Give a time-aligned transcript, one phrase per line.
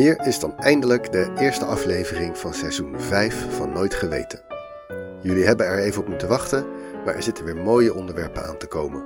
[0.00, 4.40] Hier is dan eindelijk de eerste aflevering van seizoen 5 van Nooit Geweten.
[5.22, 6.66] Jullie hebben er even op moeten wachten,
[7.04, 9.04] maar er zitten weer mooie onderwerpen aan te komen.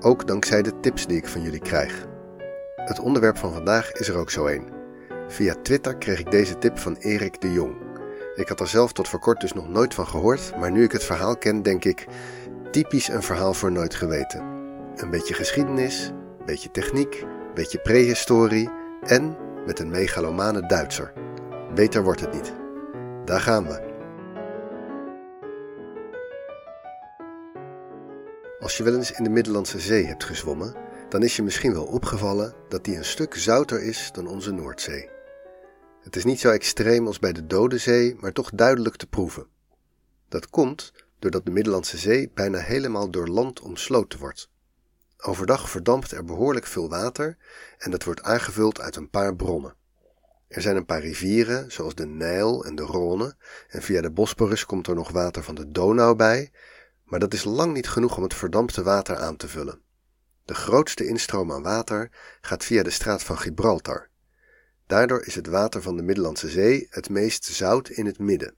[0.00, 2.06] Ook dankzij de tips die ik van jullie krijg.
[2.76, 4.68] Het onderwerp van vandaag is er ook zo een.
[5.28, 7.76] Via Twitter kreeg ik deze tip van Erik de Jong.
[8.34, 10.92] Ik had er zelf tot voor kort dus nog nooit van gehoord, maar nu ik
[10.92, 12.06] het verhaal ken, denk ik:
[12.70, 14.40] typisch een verhaal voor nooit geweten.
[14.96, 18.70] Een beetje geschiedenis, een beetje techniek, een beetje prehistorie
[19.00, 19.36] en
[19.68, 21.12] met een megalomane Duitser.
[21.74, 22.52] Beter wordt het niet.
[23.24, 23.86] Daar gaan we.
[28.60, 30.74] Als je wel eens in de Middellandse Zee hebt gezwommen,
[31.08, 35.08] dan is je misschien wel opgevallen dat die een stuk zouter is dan onze Noordzee.
[36.00, 39.46] Het is niet zo extreem als bij de Dode Zee, maar toch duidelijk te proeven.
[40.28, 44.50] Dat komt doordat de Middellandse Zee bijna helemaal door land omsloten wordt.
[45.22, 47.36] Overdag verdampt er behoorlijk veel water
[47.78, 49.74] en dat wordt aangevuld uit een paar bronnen.
[50.48, 53.36] Er zijn een paar rivieren, zoals de Nijl en de Rhône,
[53.68, 56.52] en via de Bosporus komt er nog water van de Donau bij,
[57.04, 59.80] maar dat is lang niet genoeg om het verdampte water aan te vullen.
[60.44, 62.10] De grootste instroom aan water
[62.40, 64.08] gaat via de straat van Gibraltar.
[64.86, 68.54] Daardoor is het water van de Middellandse Zee het meest zout in het midden.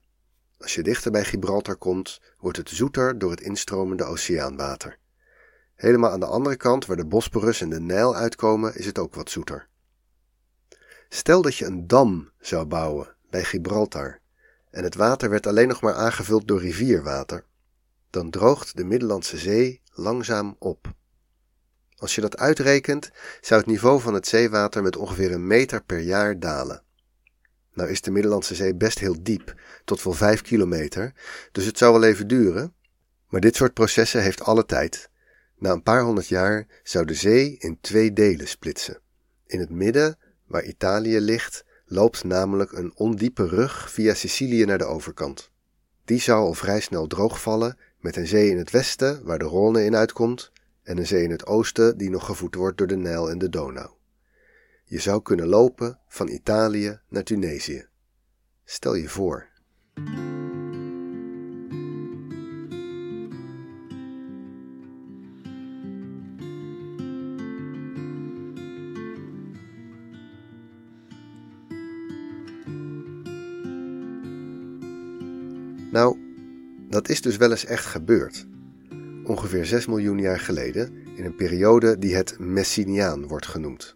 [0.57, 4.99] Als je dichter bij Gibraltar komt, wordt het zoeter door het instromende oceaanwater.
[5.81, 9.15] Helemaal aan de andere kant, waar de Bosporus en de Nijl uitkomen, is het ook
[9.15, 9.67] wat zoeter.
[11.09, 14.19] Stel dat je een dam zou bouwen bij Gibraltar
[14.71, 17.45] en het water werd alleen nog maar aangevuld door rivierwater,
[18.09, 20.93] dan droogt de Middellandse Zee langzaam op.
[21.95, 25.99] Als je dat uitrekent, zou het niveau van het zeewater met ongeveer een meter per
[25.99, 26.83] jaar dalen.
[27.73, 31.13] Nou is de Middellandse Zee best heel diep, tot wel 5 kilometer,
[31.51, 32.73] dus het zou wel even duren.
[33.27, 35.10] Maar dit soort processen heeft alle tijd.
[35.61, 38.99] Na een paar honderd jaar zou de zee in twee delen splitsen.
[39.45, 44.85] In het midden, waar Italië ligt, loopt namelijk een ondiepe rug via Sicilië naar de
[44.85, 45.51] overkant.
[46.05, 49.85] Die zou al vrij snel droogvallen, met een zee in het westen, waar de Rhône
[49.85, 50.51] in uitkomt,
[50.83, 53.49] en een zee in het oosten die nog gevoed wordt door de Nijl en de
[53.49, 53.89] Donau.
[54.83, 57.87] Je zou kunnen lopen van Italië naar Tunesië.
[58.63, 59.47] Stel je voor.
[77.01, 78.47] Dat is dus wel eens echt gebeurd.
[79.23, 83.95] Ongeveer 6 miljoen jaar geleden, in een periode die het Messiniaan wordt genoemd.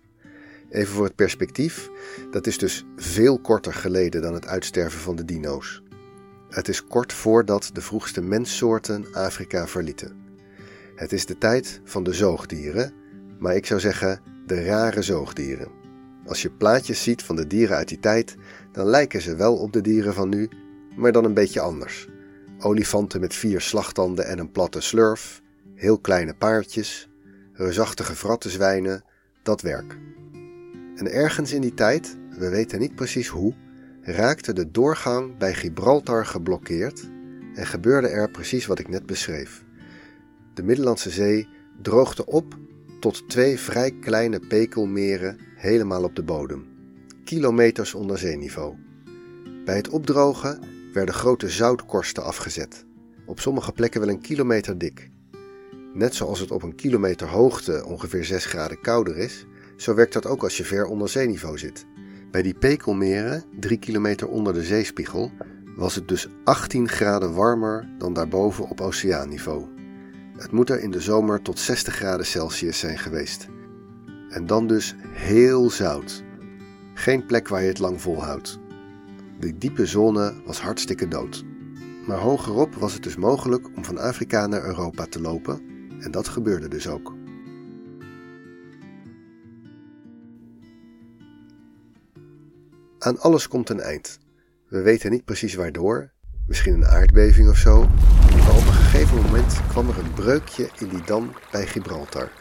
[0.69, 1.89] Even voor het perspectief,
[2.31, 5.83] dat is dus veel korter geleden dan het uitsterven van de dino's.
[6.49, 10.15] Het is kort voordat de vroegste menssoorten Afrika verlieten.
[10.95, 12.94] Het is de tijd van de zoogdieren,
[13.39, 15.67] maar ik zou zeggen de rare zoogdieren.
[16.25, 18.35] Als je plaatjes ziet van de dieren uit die tijd,
[18.71, 20.49] dan lijken ze wel op de dieren van nu,
[20.95, 22.07] maar dan een beetje anders.
[22.65, 25.41] Olifanten met vier slagtanden en een platte slurf,
[25.75, 27.09] heel kleine paardjes,
[27.53, 29.03] reusachtige vrattenzwijnen,
[29.43, 29.97] dat werk.
[30.95, 33.53] En ergens in die tijd, we weten niet precies hoe,
[34.01, 37.09] raakte de doorgang bij Gibraltar geblokkeerd
[37.55, 39.63] en gebeurde er precies wat ik net beschreef.
[40.53, 41.47] De Middellandse Zee
[41.81, 42.57] droogde op
[42.99, 46.65] tot twee vrij kleine pekelmeren helemaal op de bodem,
[47.23, 48.75] kilometers onder zeeniveau.
[49.65, 52.85] Bij het opdrogen werden grote zoutkorsten afgezet,
[53.25, 55.09] op sommige plekken wel een kilometer dik.
[55.94, 59.45] Net zoals het op een kilometer hoogte ongeveer 6 graden kouder is,
[59.78, 61.85] zo werkt dat ook als je ver onder zeeniveau zit.
[62.31, 65.31] Bij die Pekelmeren, 3 kilometer onder de zeespiegel,
[65.75, 69.66] was het dus 18 graden warmer dan daarboven op oceaanniveau.
[70.38, 73.47] Het moet er in de zomer tot 60 graden Celsius zijn geweest.
[74.29, 76.23] En dan dus heel zout.
[76.94, 78.59] Geen plek waar je het lang volhoudt.
[79.45, 81.44] De diepe zone was hartstikke dood.
[82.07, 85.62] Maar hogerop was het dus mogelijk om van Afrika naar Europa te lopen,
[86.00, 87.13] en dat gebeurde dus ook.
[93.00, 94.19] Aan alles komt een eind.
[94.68, 96.12] We weten niet precies waardoor,
[96.47, 97.81] misschien een aardbeving of zo,
[98.38, 102.31] maar op een gegeven moment kwam er een breukje in die dam bij Gibraltar.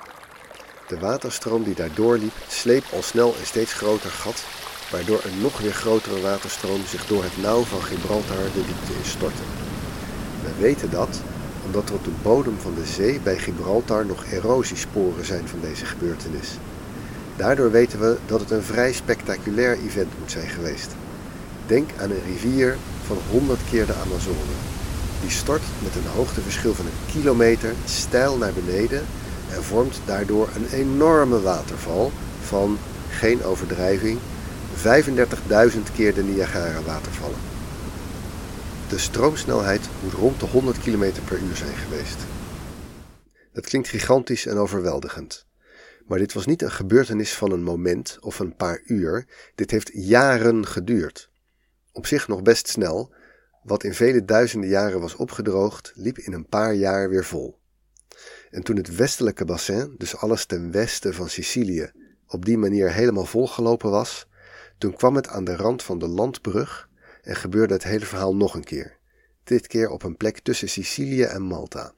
[0.89, 4.45] De waterstroom die daar doorliep sleep al snel een steeds groter gat,
[4.95, 9.43] waardoor een nog weer grotere waterstroom zich door het nauw van Gibraltar de diepte instortte.
[10.43, 11.21] We weten dat
[11.67, 15.85] omdat er op de bodem van de zee bij Gibraltar nog erosiesporen zijn van deze
[15.85, 16.49] gebeurtenis.
[17.37, 20.91] Daardoor weten we dat het een vrij spectaculair event moet zijn geweest.
[21.67, 22.77] Denk aan een rivier
[23.07, 24.57] van 100 keer de Amazone.
[25.21, 29.03] Die stort met een hoogteverschil van een kilometer steil naar beneden
[29.55, 32.79] en vormt daardoor een enorme waterval van,
[33.11, 34.19] geen overdrijving,
[34.77, 37.39] 35.000 keer de Niagara-watervallen.
[38.89, 42.17] De stroomsnelheid moet rond de 100 km per uur zijn geweest.
[43.53, 45.47] Dat klinkt gigantisch en overweldigend.
[46.07, 49.91] Maar dit was niet een gebeurtenis van een moment of een paar uur, dit heeft
[49.93, 51.31] jaren geduurd.
[51.93, 53.15] Op zich nog best snel,
[53.63, 57.59] wat in vele duizenden jaren was opgedroogd, liep in een paar jaar weer vol.
[58.51, 61.91] En toen het westelijke bassin, dus alles ten westen van Sicilië,
[62.29, 64.27] op die manier helemaal volgelopen was,
[64.85, 66.89] toen kwam het aan de rand van de landbrug
[67.23, 68.99] en gebeurde het hele verhaal nog een keer.
[69.45, 71.95] Dit keer op een plek tussen Sicilië en Malta.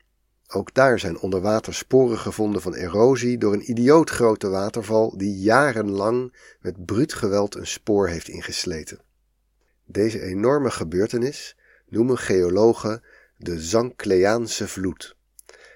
[0.49, 5.39] Ook daar zijn onder water sporen gevonden van erosie door een idioot grote waterval die
[5.39, 9.01] jarenlang met bruut geweld een spoor heeft ingesleten.
[9.85, 11.57] Deze enorme gebeurtenis
[11.87, 13.03] noemen geologen
[13.37, 15.17] de Zancleaanse vloed.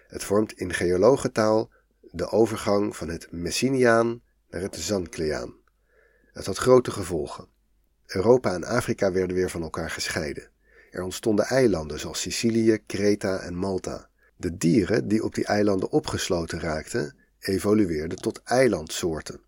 [0.06, 1.70] Het vormt in geologentaal
[2.00, 5.59] de overgang van het Messiniaan naar het Zancleaan.
[6.32, 7.46] Het had grote gevolgen.
[8.06, 10.50] Europa en Afrika werden weer van elkaar gescheiden.
[10.90, 14.08] Er ontstonden eilanden zoals Sicilië, Kreta en Malta.
[14.36, 19.40] De dieren die op die eilanden opgesloten raakten, evolueerden tot eilandsoorten.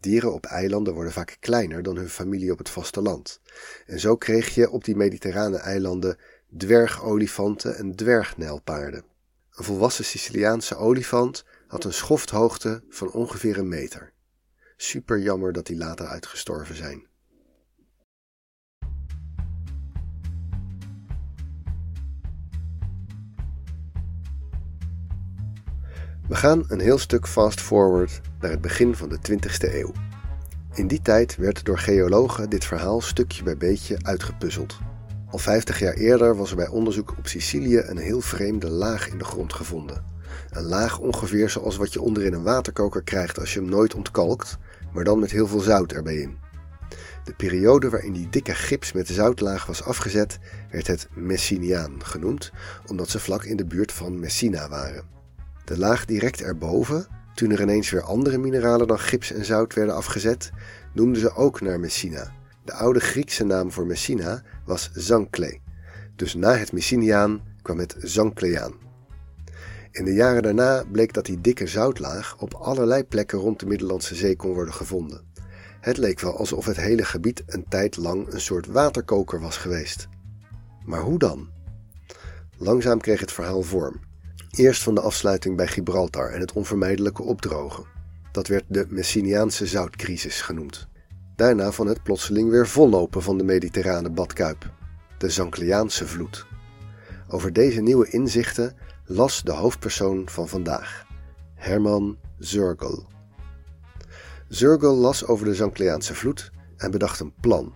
[0.00, 3.40] Dieren op eilanden worden vaak kleiner dan hun familie op het vasteland.
[3.86, 6.18] En zo kreeg je op die mediterrane eilanden
[6.56, 9.04] dwergolifanten en dwergnijlpaarden.
[9.52, 14.11] Een volwassen Siciliaanse olifant had een schofthoogte van ongeveer een meter.
[14.82, 17.06] Super jammer dat die later uitgestorven zijn.
[26.28, 29.92] We gaan een heel stuk fast forward naar het begin van de 20e eeuw.
[30.74, 34.78] In die tijd werd door geologen dit verhaal stukje bij beetje uitgepuzzeld.
[35.30, 39.18] Al 50 jaar eerder was er bij onderzoek op Sicilië een heel vreemde laag in
[39.18, 40.04] de grond gevonden.
[40.50, 44.58] Een laag ongeveer zoals wat je onderin een waterkoker krijgt als je hem nooit ontkalkt,
[44.92, 46.38] maar dan met heel veel zout erbij in.
[47.24, 50.38] De periode waarin die dikke gips met zoutlaag was afgezet,
[50.70, 52.52] werd het Messiniaan genoemd,
[52.86, 55.04] omdat ze vlak in de buurt van Messina waren.
[55.64, 59.94] De laag direct erboven, toen er ineens weer andere mineralen dan gips en zout werden
[59.94, 60.50] afgezet,
[60.92, 62.32] noemden ze ook naar Messina.
[62.64, 65.58] De oude Griekse naam voor Messina was Zankle.
[66.16, 68.72] Dus na het Messiniaan kwam het Zankleaan.
[69.92, 74.14] In de jaren daarna bleek dat die dikke zoutlaag op allerlei plekken rond de Middellandse
[74.14, 75.20] Zee kon worden gevonden.
[75.80, 80.08] Het leek wel alsof het hele gebied een tijd lang een soort waterkoker was geweest.
[80.84, 81.48] Maar hoe dan?
[82.56, 84.00] Langzaam kreeg het verhaal vorm.
[84.50, 87.84] Eerst van de afsluiting bij Gibraltar en het onvermijdelijke opdrogen.
[88.32, 90.88] Dat werd de Messiniaanse zoutcrisis genoemd.
[91.36, 94.70] Daarna van het plotseling weer vollopen van de mediterrane badkuip,
[95.18, 96.46] de Zancleaanse vloed.
[97.28, 101.06] Over deze nieuwe inzichten las de hoofdpersoon van vandaag,
[101.54, 103.06] Herman Zurgel.
[104.48, 107.74] Zurgel las over de Zancleaanse vloed en bedacht een plan.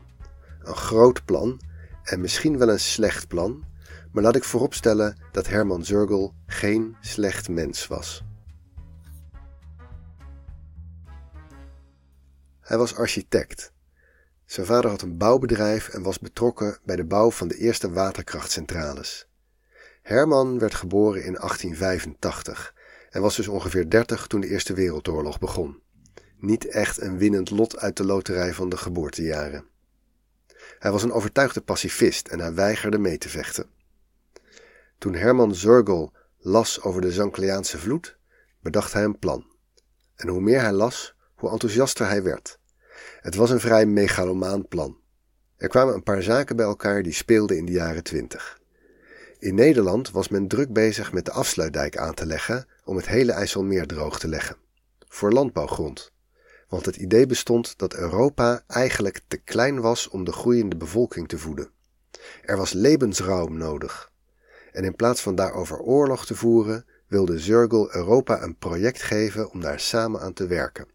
[0.63, 1.61] Een groot plan
[2.03, 3.65] en misschien wel een slecht plan,
[4.13, 8.25] maar laat ik vooropstellen dat Herman Zurgel geen slecht mens was.
[12.61, 13.73] Hij was architect.
[14.45, 19.29] Zijn vader had een bouwbedrijf en was betrokken bij de bouw van de eerste waterkrachtcentrales.
[20.07, 22.75] Herman werd geboren in 1885
[23.11, 25.83] en was dus ongeveer 30 toen de Eerste Wereldoorlog begon.
[26.39, 29.65] Niet echt een winnend lot uit de loterij van de geboortejaren.
[30.79, 33.67] Hij was een overtuigde pacifist en hij weigerde mee te vechten.
[34.99, 38.19] Toen Herman Zurgel las over de Zancleaanse vloed,
[38.61, 39.47] bedacht hij een plan.
[40.17, 42.59] En hoe meer hij las, hoe enthousiaster hij werd.
[43.21, 44.97] Het was een vrij megalomaan plan.
[45.57, 48.65] Er kwamen een paar zaken bij elkaar die speelden in de jaren twintig.
[49.47, 53.33] In Nederland was men druk bezig met de afsluitdijk aan te leggen om het hele
[53.33, 54.57] IJsselmeer droog te leggen.
[55.09, 56.13] Voor landbouwgrond.
[56.69, 61.39] Want het idee bestond dat Europa eigenlijk te klein was om de groeiende bevolking te
[61.39, 61.71] voeden.
[62.43, 64.13] Er was levensruim nodig.
[64.73, 69.61] En in plaats van daarover oorlog te voeren, wilde Zurgel Europa een project geven om
[69.61, 70.87] daar samen aan te werken.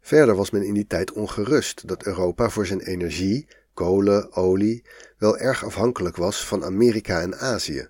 [0.00, 4.84] Verder was men in die tijd ongerust dat Europa voor zijn energie, kolen, olie,
[5.18, 7.88] wel erg afhankelijk was van Amerika en Azië.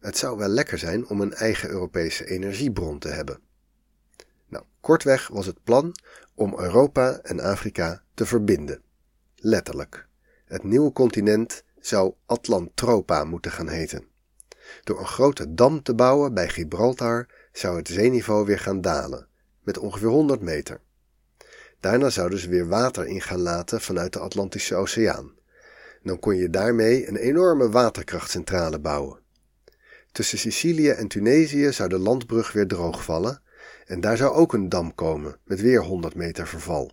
[0.00, 3.40] Het zou wel lekker zijn om een eigen Europese energiebron te hebben.
[4.48, 5.94] Nou, kortweg was het plan
[6.34, 8.82] om Europa en Afrika te verbinden.
[9.36, 10.06] Letterlijk.
[10.44, 14.04] Het nieuwe continent zou Atlantropa moeten gaan heten.
[14.84, 19.28] Door een grote dam te bouwen bij Gibraltar zou het zeeniveau weer gaan dalen,
[19.62, 20.80] met ongeveer 100 meter.
[21.86, 25.34] Daarna zouden ze weer water in gaan laten vanuit de Atlantische Oceaan.
[26.02, 29.18] Dan kon je daarmee een enorme waterkrachtcentrale bouwen.
[30.12, 33.42] Tussen Sicilië en Tunesië zou de landbrug weer droogvallen
[33.84, 36.92] en daar zou ook een dam komen met weer 100 meter verval.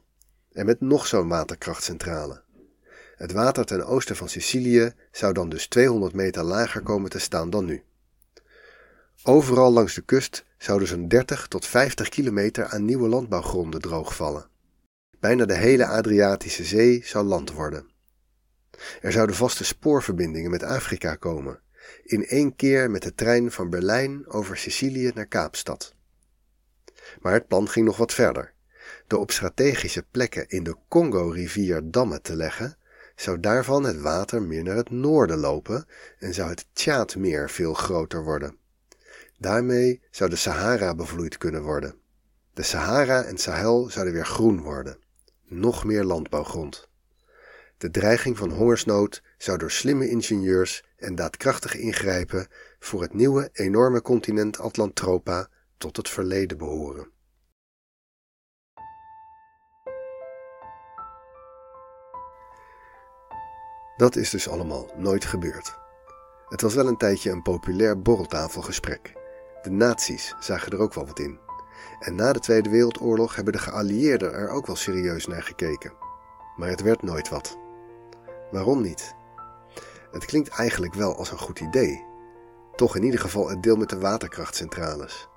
[0.51, 2.41] En met nog zo'n waterkrachtcentrale.
[3.15, 7.49] Het water ten oosten van Sicilië zou dan dus 200 meter lager komen te staan
[7.49, 7.83] dan nu.
[9.23, 14.51] Overal langs de kust zouden zo'n 30 tot 50 kilometer aan nieuwe landbouwgronden droogvallen.
[15.23, 17.89] Bijna de hele Adriatische Zee zou land worden.
[19.01, 21.59] Er zouden vaste spoorverbindingen met Afrika komen,
[22.03, 25.93] in één keer met de trein van Berlijn over Sicilië naar Kaapstad.
[27.21, 28.53] Maar het plan ging nog wat verder.
[29.07, 32.77] Door op strategische plekken in de Congo-rivier dammen te leggen,
[33.15, 35.85] zou daarvan het water meer naar het noorden lopen
[36.19, 38.57] en zou het Tjaatmeer veel groter worden.
[39.37, 41.95] Daarmee zou de Sahara bevloeid kunnen worden.
[42.53, 45.01] De Sahara en Sahel zouden weer groen worden.
[45.53, 46.89] Nog meer landbouwgrond.
[47.77, 52.47] De dreiging van hongersnood zou door slimme ingenieurs en daadkrachtig ingrijpen
[52.79, 57.11] voor het nieuwe enorme continent Atlantropa tot het verleden behoren.
[63.97, 65.75] Dat is dus allemaal nooit gebeurd.
[66.47, 69.13] Het was wel een tijdje een populair borreltafelgesprek.
[69.61, 71.42] De nazi's zagen er ook wel wat in.
[71.99, 75.93] En na de Tweede Wereldoorlog hebben de geallieerden er ook wel serieus naar gekeken.
[76.55, 77.57] Maar het werd nooit wat.
[78.51, 79.15] Waarom niet?
[80.11, 82.05] Het klinkt eigenlijk wel als een goed idee.
[82.75, 85.27] Toch in ieder geval het deel met de waterkrachtcentrales.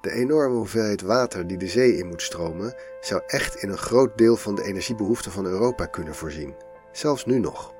[0.00, 4.18] De enorme hoeveelheid water die de zee in moet stromen, zou echt in een groot
[4.18, 6.54] deel van de energiebehoeften van Europa kunnen voorzien.
[6.92, 7.74] Zelfs nu nog.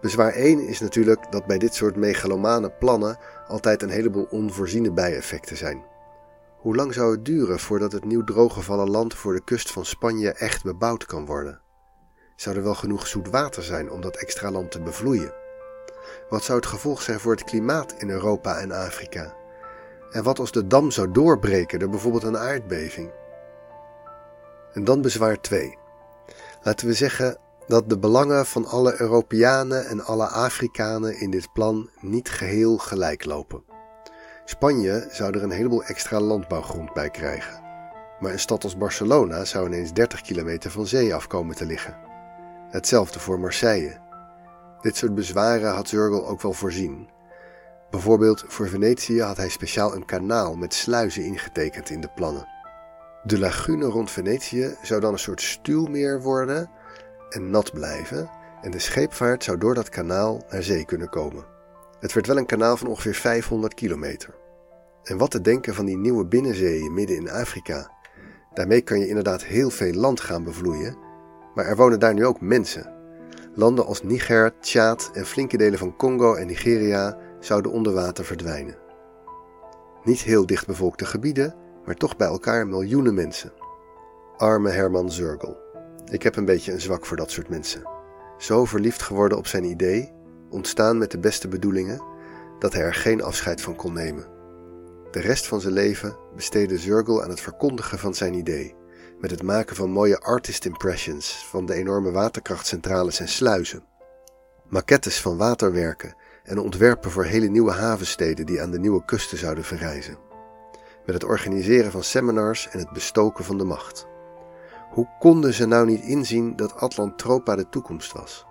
[0.00, 5.56] Bezwaar 1 is natuurlijk dat bij dit soort megalomane plannen altijd een heleboel onvoorziene bijeffecten
[5.56, 5.84] zijn.
[6.58, 10.30] Hoe lang zou het duren voordat het nieuw drooggevallen land voor de kust van Spanje
[10.30, 11.60] echt bebouwd kan worden?
[12.36, 15.34] Zou er wel genoeg zoet water zijn om dat extra land te bevloeien?
[16.28, 19.34] Wat zou het gevolg zijn voor het klimaat in Europa en Afrika?
[20.10, 23.10] En wat als de dam zou doorbreken door bijvoorbeeld een aardbeving?
[24.72, 25.78] En dan bezwaar 2.
[26.62, 31.90] Laten we zeggen dat de belangen van alle Europeanen en alle Afrikanen in dit plan
[32.00, 33.67] niet geheel gelijk lopen.
[34.48, 37.62] Spanje zou er een heleboel extra landbouwgrond bij krijgen.
[38.20, 41.96] Maar een stad als Barcelona zou ineens 30 kilometer van zee afkomen te liggen.
[42.70, 43.96] Hetzelfde voor Marseille.
[44.80, 47.08] Dit soort bezwaren had Zurgel ook wel voorzien.
[47.90, 52.48] Bijvoorbeeld voor Venetië had hij speciaal een kanaal met sluizen ingetekend in de plannen.
[53.22, 56.70] De lagune rond Venetië zou dan een soort stuwmeer worden
[57.30, 58.30] en nat blijven
[58.62, 61.57] en de scheepvaart zou door dat kanaal naar zee kunnen komen.
[62.00, 64.34] Het werd wel een kanaal van ongeveer 500 kilometer.
[65.02, 67.90] En wat te denken van die nieuwe binnenzeeën midden in Afrika.
[68.54, 70.96] Daarmee kan je inderdaad heel veel land gaan bevloeien,
[71.54, 72.92] maar er wonen daar nu ook mensen.
[73.54, 78.78] Landen als Niger, Tjaad en flinke delen van Congo en Nigeria zouden onder water verdwijnen.
[80.04, 83.52] Niet heel dichtbevolkte gebieden, maar toch bij elkaar miljoenen mensen.
[84.36, 85.56] Arme Herman Zurgel.
[86.10, 87.82] Ik heb een beetje een zwak voor dat soort mensen.
[88.38, 90.12] Zo verliefd geworden op zijn idee,
[90.50, 92.02] ontstaan met de beste bedoelingen,
[92.58, 94.26] dat hij er geen afscheid van kon nemen.
[95.10, 98.74] De rest van zijn leven besteedde Zurgel aan het verkondigen van zijn idee,
[99.20, 103.84] met het maken van mooie artist impressions van de enorme waterkrachtcentrales en sluizen,
[104.68, 106.14] maquettes van waterwerken
[106.44, 110.18] en ontwerpen voor hele nieuwe havensteden die aan de nieuwe kusten zouden verrijzen,
[111.06, 114.06] met het organiseren van seminars en het bestoken van de macht.
[114.90, 118.47] Hoe konden ze nou niet inzien dat Atlantropa de toekomst was?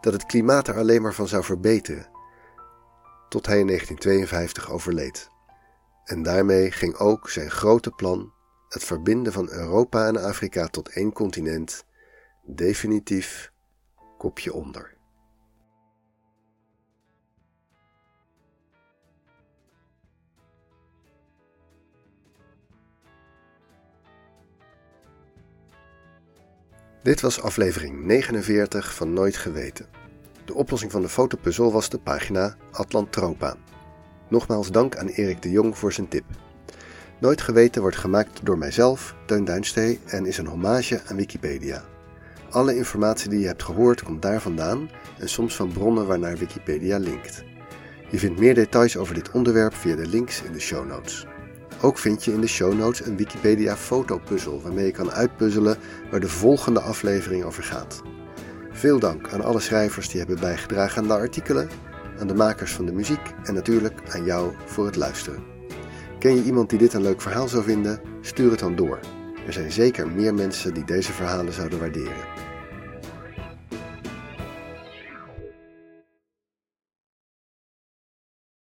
[0.00, 2.08] Dat het klimaat er alleen maar van zou verbeteren?
[3.28, 5.30] Tot hij in 1952 overleed.
[6.04, 8.32] En daarmee ging ook zijn grote plan,
[8.68, 11.84] het verbinden van Europa en Afrika tot één continent,
[12.42, 13.52] definitief
[14.18, 14.97] kopje onder.
[27.02, 29.86] Dit was aflevering 49 van Nooit Geweten.
[30.44, 33.56] De oplossing van de fotopuzzel was de pagina Atlantropa.
[34.28, 36.24] Nogmaals dank aan Erik de Jong voor zijn tip.
[37.20, 41.84] Nooit Geweten wordt gemaakt door mijzelf, Teun Duinstee, en is een hommage aan Wikipedia.
[42.50, 46.98] Alle informatie die je hebt gehoord komt daar vandaan en soms van bronnen waarnaar Wikipedia
[46.98, 47.44] linkt.
[48.10, 51.26] Je vindt meer details over dit onderwerp via de links in de show notes.
[51.80, 55.76] Ook vind je in de show notes een Wikipedia fotopuzzel waarmee je kan uitpuzzelen
[56.10, 58.02] waar de volgende aflevering over gaat.
[58.70, 61.68] Veel dank aan alle schrijvers die hebben bijgedragen aan de artikelen,
[62.18, 65.42] aan de makers van de muziek en natuurlijk aan jou voor het luisteren.
[66.18, 68.00] Ken je iemand die dit een leuk verhaal zou vinden?
[68.20, 69.00] Stuur het dan door.
[69.46, 72.37] Er zijn zeker meer mensen die deze verhalen zouden waarderen.